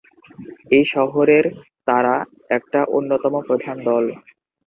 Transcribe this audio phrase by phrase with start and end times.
[0.71, 1.45] এই শহরের
[1.87, 2.15] তারা
[2.57, 4.05] একটা অন্যতম প্রধান দল।